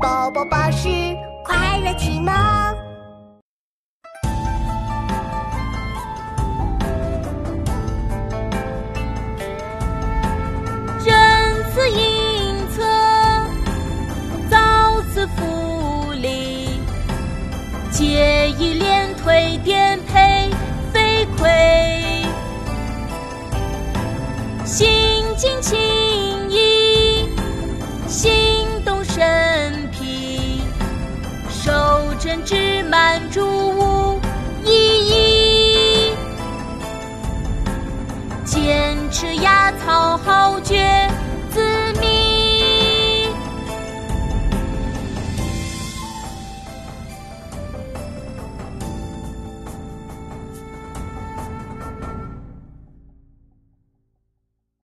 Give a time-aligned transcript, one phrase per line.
[0.00, 0.88] 宝宝巴士
[1.44, 2.32] 快乐启蒙。
[11.04, 11.14] 人
[11.74, 12.84] 自营策，
[14.48, 16.80] 造自复礼。
[17.90, 20.48] 借以连推颠沛
[20.92, 22.24] 飞溃，
[24.64, 24.88] 心
[32.28, 34.20] 人之满足无
[34.62, 36.12] 意义
[38.44, 40.47] 坚持牙草好